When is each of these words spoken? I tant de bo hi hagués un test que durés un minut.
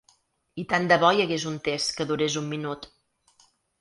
I 0.61 0.63
tant 0.71 0.87
de 0.91 0.95
bo 1.03 1.11
hi 1.17 1.21
hagués 1.25 1.45
un 1.51 1.59
test 1.67 1.93
que 1.99 2.07
durés 2.13 2.39
un 2.43 2.49
minut. 2.55 2.89